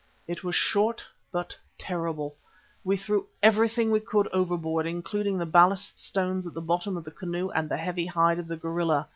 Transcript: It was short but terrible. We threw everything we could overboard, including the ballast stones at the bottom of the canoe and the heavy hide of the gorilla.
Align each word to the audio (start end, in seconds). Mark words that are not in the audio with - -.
It 0.27 0.43
was 0.43 0.55
short 0.55 1.05
but 1.31 1.55
terrible. 1.77 2.35
We 2.83 2.97
threw 2.97 3.27
everything 3.43 3.91
we 3.91 3.99
could 3.99 4.27
overboard, 4.33 4.87
including 4.87 5.37
the 5.37 5.45
ballast 5.45 6.03
stones 6.03 6.47
at 6.47 6.55
the 6.55 6.59
bottom 6.61 6.97
of 6.97 7.03
the 7.03 7.11
canoe 7.11 7.51
and 7.51 7.69
the 7.69 7.77
heavy 7.77 8.07
hide 8.07 8.39
of 8.39 8.47
the 8.47 8.57
gorilla. 8.57 9.09